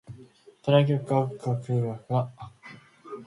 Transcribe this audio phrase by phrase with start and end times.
[0.63, 2.33] 隣の客はよく柿喰う客だ